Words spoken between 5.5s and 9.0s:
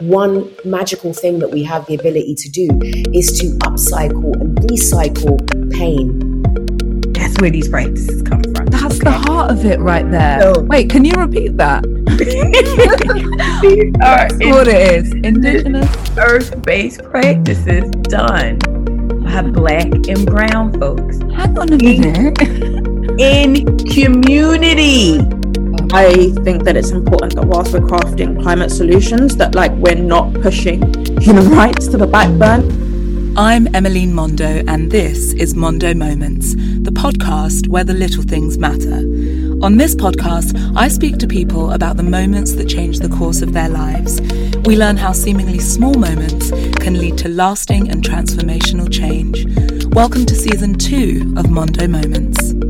pain. That's where these practices come from. That's